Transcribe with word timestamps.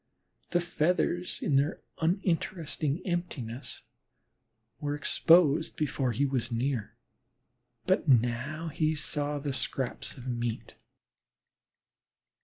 The 0.49 0.61
feathers 0.61 1.43
in 1.43 1.57
their 1.57 1.79
uninteresting 2.01 3.05
emptiness 3.05 3.83
were 4.79 4.95
exposed 4.95 5.75
before 5.75 6.11
he 6.11 6.25
was 6.25 6.51
near, 6.51 6.95
but 7.85 8.07
now 8.07 8.69
he 8.69 8.95
saw 8.95 9.37
the 9.37 9.53
scraps 9.53 10.17
of 10.17 10.27
meat. 10.27 10.73